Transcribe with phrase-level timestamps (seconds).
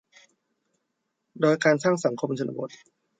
[1.41, 2.69] โดยการสร้างสังคมชนบท